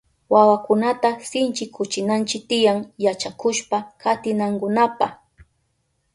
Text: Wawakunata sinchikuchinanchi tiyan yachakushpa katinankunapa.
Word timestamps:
Wawakunata 0.33 1.09
sinchikuchinanchi 1.29 2.37
tiyan 2.49 2.79
yachakushpa 3.03 3.77
katinankunapa. 4.01 5.07